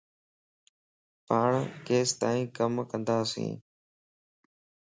[1.27, 1.49] پاڻ
[1.87, 3.53] ڪيستائي ڪم ڪنداسين